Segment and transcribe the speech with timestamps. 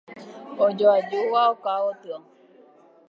[0.65, 2.15] Ojoajúva oka gotyo.